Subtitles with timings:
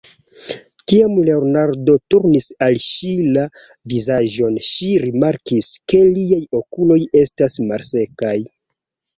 [0.91, 3.43] Kiam Leonardo turnis al ŝi la
[3.93, 8.37] vizaĝon, ŝi rimarkis, ke liaj okuloj estas malsekaj.